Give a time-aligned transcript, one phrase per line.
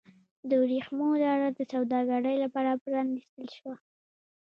[0.49, 3.75] د ورېښمو لاره د سوداګرۍ لپاره پرانیستل شوه.